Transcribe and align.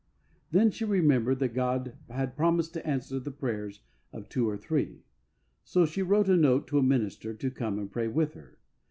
Then 0.49 0.71
she 0.71 0.83
remembered 0.83 1.37
that 1.37 1.53
God 1.53 1.95
had 2.09 2.35
promised 2.35 2.73
to 2.73 2.83
answer 2.87 3.19
the 3.19 3.29
prayers 3.29 3.81
of 4.11 4.29
two 4.29 4.49
or 4.49 4.57
three; 4.57 5.03
so 5.63 5.85
she 5.85 6.01
wrote 6.01 6.27
a 6.27 6.35
note 6.35 6.65
to 6.69 6.79
a 6.79 6.81
minister 6.81 7.35
to 7.35 7.51
come 7.51 7.77
and 7.77 7.91
pray 7.91 8.07
with 8.07 8.33
her. 8.33 8.57